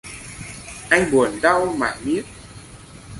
Anh 0.89 1.11
buồn 1.11 1.31
đau 1.41 1.65
mải 1.65 1.97
miết 2.03 2.25